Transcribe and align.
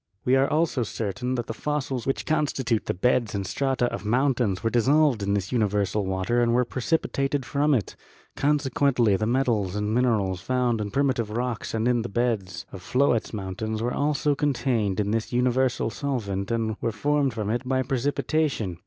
We 0.25 0.35
are 0.35 0.49
also 0.49 0.81
certain 0.81 1.35
that 1.35 1.45
the 1.45 1.53
fossils 1.53 2.07
which 2.07 2.25
constitute 2.25 2.87
the 2.87 2.93
beds 2.95 3.35
and 3.35 3.45
strata 3.45 3.85
of 3.93 4.03
mountains 4.03 4.63
were 4.63 4.71
dissolved 4.71 5.21
in 5.21 5.35
this 5.35 5.51
universal 5.51 6.07
water 6.07 6.41
and 6.41 6.55
were 6.55 6.65
precipitated 6.65 7.45
from 7.45 7.75
it; 7.75 7.95
consequently 8.35 9.15
the 9.15 9.27
metals 9.27 9.75
and 9.75 9.93
minerals 9.93 10.41
found 10.41 10.81
in 10.81 10.89
primitive 10.89 11.29
rocks 11.29 11.75
and 11.75 11.87
in 11.87 12.01
the 12.01 12.09
beds 12.09 12.65
of 12.71 12.81
floetz 12.81 13.31
mountains 13.31 13.79
were 13.79 13.93
also 13.93 14.33
contained 14.33 14.99
in 14.99 15.11
this 15.11 15.31
universal 15.31 15.91
solvent 15.91 16.49
and 16.49 16.77
were 16.81 16.91
formed 16.91 17.35
from 17.35 17.51
it 17.51 17.61
by 17.67 17.83
precipitation. 17.83 18.79